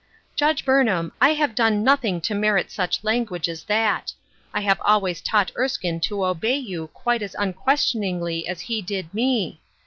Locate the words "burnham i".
0.65-1.33